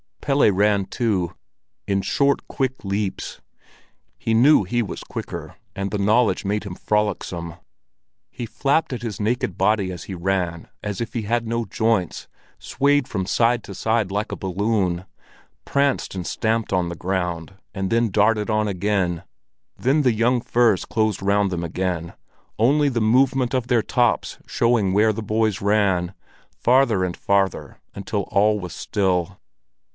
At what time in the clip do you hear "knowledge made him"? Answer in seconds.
5.97-6.73